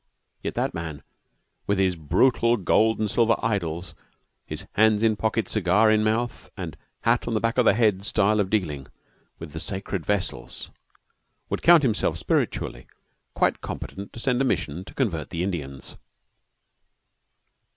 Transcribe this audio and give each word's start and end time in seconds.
Yet 0.41 0.55
that 0.55 0.73
man, 0.73 1.03
with 1.67 1.77
his 1.77 1.95
brutal 1.95 2.57
gold 2.57 2.97
and 2.97 3.07
silver 3.07 3.35
idols, 3.37 3.93
his 4.47 4.65
hands 4.73 5.03
in 5.03 5.15
pocket, 5.15 5.47
cigar 5.47 5.91
in 5.91 6.03
mouth, 6.03 6.49
and 6.57 6.75
hat 7.01 7.27
on 7.27 7.35
the 7.35 7.39
back 7.39 7.59
of 7.59 7.65
the 7.65 7.75
head 7.75 8.03
style 8.03 8.39
of 8.39 8.49
dealing 8.49 8.87
with 9.37 9.51
the 9.53 9.59
sacred 9.59 10.03
vessels, 10.03 10.71
would 11.51 11.61
count 11.61 11.83
himself, 11.83 12.17
spiritually, 12.17 12.87
quite 13.35 13.61
competent 13.61 14.11
to 14.13 14.19
send 14.19 14.41
a 14.41 14.43
mission 14.43 14.83
to 14.85 14.95
convert 14.95 15.29
the 15.29 15.43
Indians. 15.43 15.97